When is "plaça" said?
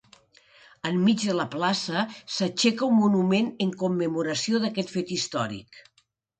1.57-2.01